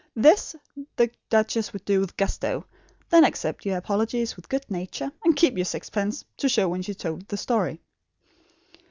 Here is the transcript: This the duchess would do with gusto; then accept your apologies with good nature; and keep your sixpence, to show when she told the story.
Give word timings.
This 0.15 0.55
the 0.95 1.11
duchess 1.29 1.73
would 1.73 1.85
do 1.85 1.99
with 1.99 2.17
gusto; 2.17 2.65
then 3.11 3.23
accept 3.23 3.67
your 3.67 3.77
apologies 3.77 4.35
with 4.35 4.49
good 4.49 4.65
nature; 4.67 5.11
and 5.23 5.35
keep 5.35 5.55
your 5.59 5.65
sixpence, 5.65 6.25
to 6.37 6.49
show 6.49 6.67
when 6.67 6.81
she 6.81 6.95
told 6.95 7.27
the 7.27 7.37
story. 7.37 7.79